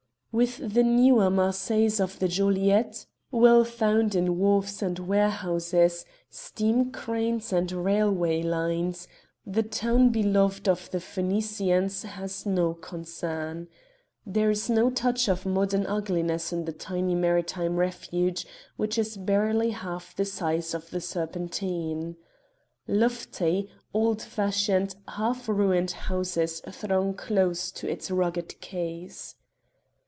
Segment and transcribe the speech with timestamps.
[0.33, 7.51] With the newer Marseilles of the Joliette well found in wharfs and warehouses, steam cranes
[7.51, 9.09] and railway lines
[9.45, 13.67] the town beloved of the Phoenicians has no concern.
[14.25, 18.47] There is no touch of modern ugliness in the tiny maritime refuge
[18.77, 22.15] which is barely half the size of the Serpentine.
[22.87, 29.35] Lofty, old fashioned, half ruined houses throng close to its rugged quays.